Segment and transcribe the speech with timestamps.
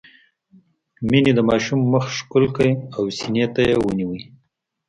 [1.09, 4.19] مينې د ماشوم مخ ښکل کړ او سينې ته يې ونيوه.